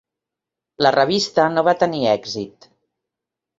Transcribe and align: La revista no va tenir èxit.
La 0.85 0.91
revista 0.95 1.45
no 1.59 1.65
va 1.69 1.77
tenir 1.85 2.01
èxit. 2.17 2.71